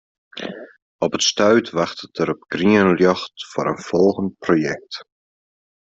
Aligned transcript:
Op 1.05 1.13
it 1.17 1.23
stuit 1.29 1.67
wachtet 1.79 2.17
er 2.21 2.29
op 2.35 2.41
grien 2.53 2.89
ljocht 2.99 3.37
foar 3.51 3.69
in 3.73 3.81
folgjend 3.89 4.33
projekt. 4.43 4.93